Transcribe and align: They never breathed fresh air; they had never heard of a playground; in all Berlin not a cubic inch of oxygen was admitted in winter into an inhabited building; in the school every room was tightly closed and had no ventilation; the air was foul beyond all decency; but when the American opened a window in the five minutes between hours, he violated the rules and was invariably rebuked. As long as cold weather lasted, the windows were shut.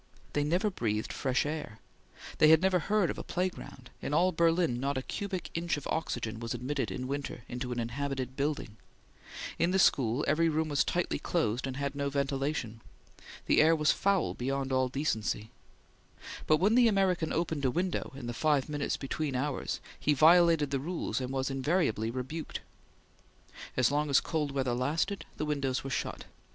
They 0.33 0.43
never 0.43 0.71
breathed 0.71 1.13
fresh 1.13 1.45
air; 1.45 1.77
they 2.39 2.47
had 2.47 2.59
never 2.59 2.79
heard 2.79 3.11
of 3.11 3.19
a 3.19 3.23
playground; 3.23 3.91
in 4.01 4.15
all 4.15 4.31
Berlin 4.31 4.79
not 4.79 4.97
a 4.97 5.03
cubic 5.03 5.51
inch 5.53 5.77
of 5.77 5.85
oxygen 5.91 6.39
was 6.39 6.55
admitted 6.55 6.89
in 6.89 7.07
winter 7.07 7.43
into 7.47 7.71
an 7.71 7.79
inhabited 7.79 8.35
building; 8.35 8.77
in 9.59 9.69
the 9.69 9.77
school 9.77 10.25
every 10.27 10.49
room 10.49 10.69
was 10.69 10.83
tightly 10.83 11.19
closed 11.19 11.67
and 11.67 11.77
had 11.77 11.93
no 11.93 12.09
ventilation; 12.09 12.81
the 13.45 13.61
air 13.61 13.75
was 13.75 13.91
foul 13.91 14.33
beyond 14.33 14.73
all 14.73 14.87
decency; 14.89 15.51
but 16.47 16.57
when 16.57 16.73
the 16.73 16.87
American 16.87 17.31
opened 17.31 17.63
a 17.63 17.69
window 17.69 18.11
in 18.15 18.25
the 18.25 18.33
five 18.33 18.67
minutes 18.67 18.97
between 18.97 19.35
hours, 19.35 19.79
he 19.99 20.15
violated 20.15 20.71
the 20.71 20.79
rules 20.79 21.21
and 21.21 21.29
was 21.31 21.51
invariably 21.51 22.09
rebuked. 22.09 22.61
As 23.77 23.91
long 23.91 24.09
as 24.09 24.19
cold 24.19 24.51
weather 24.51 24.73
lasted, 24.73 25.25
the 25.37 25.45
windows 25.45 25.83
were 25.83 25.91
shut. 25.91 26.25